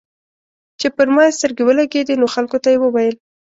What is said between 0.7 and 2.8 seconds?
چې پر ما يې سترګې ولګېدې نو خلکو ته یې